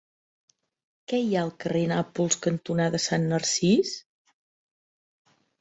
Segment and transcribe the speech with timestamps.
[1.11, 3.95] Què hi ha al carrer Nàpols cantonada Sant Narcís?